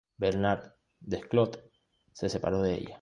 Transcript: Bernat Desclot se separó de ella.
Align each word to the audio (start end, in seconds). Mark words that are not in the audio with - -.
Bernat 0.17 0.63
Desclot 1.03 1.61
se 2.11 2.27
separó 2.27 2.63
de 2.63 2.73
ella. 2.73 2.99